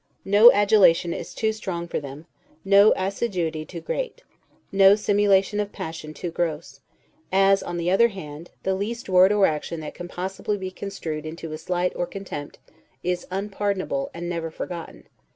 [0.25, 2.25] No adulation is too strong for them;
[2.65, 4.23] no assiduity too great;
[4.71, 6.79] no simulation of passion too gross;
[7.31, 11.23] as, on the other hand, the least word or action that can possibly be construed
[11.23, 12.57] into a slight or contempt,
[13.03, 15.05] is unpardonable, and never forgotten.